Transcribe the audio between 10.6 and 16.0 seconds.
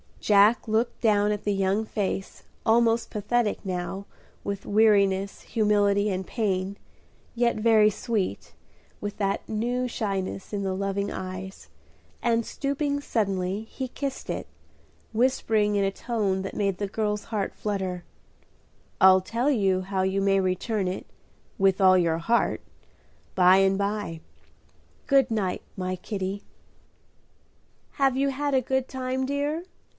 the loving eyes, and, stooping suddenly, he kissed it, whispering in a